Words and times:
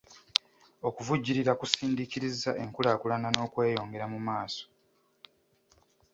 Okuvujjirira 0.87 1.51
kusindiikiriza 1.59 2.51
enkulaakulana 2.63 3.27
n'okweyongera 3.31 4.05
mu 4.13 4.19
maaso. 4.27 4.63